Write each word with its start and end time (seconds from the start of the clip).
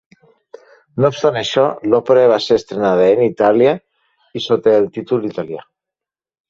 No 1.03 1.11
obstant 1.13 1.37
això, 1.41 1.65
l'òpera 1.93 2.25
va 2.33 2.41
ser 2.47 2.59
estrenada 2.63 3.07
en 3.13 3.23
italià 3.29 3.77
i 4.41 4.45
sota 4.51 4.79
el 4.81 4.93
títol 4.99 5.31
italià. 5.33 5.67